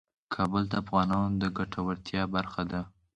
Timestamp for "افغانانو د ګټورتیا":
0.83-2.21